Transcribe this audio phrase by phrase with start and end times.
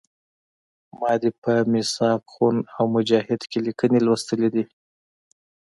[0.99, 4.63] ما دې په میثاق خون او مجاهد کې لیکنې لوستي دي.